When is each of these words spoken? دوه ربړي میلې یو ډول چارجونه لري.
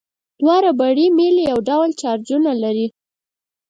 دوه 0.39 0.55
ربړي 0.65 1.07
میلې 1.17 1.43
یو 1.51 1.59
ډول 1.69 1.89
چارجونه 2.01 2.51
لري. 2.63 2.87